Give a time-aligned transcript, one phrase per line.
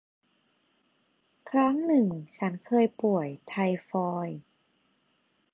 [1.49, 2.07] ครั้งหนึ่ง
[2.37, 3.53] ฉันเคยป่วย ไท
[3.89, 4.39] ฟอยด์